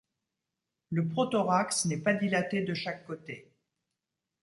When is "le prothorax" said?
0.89-1.85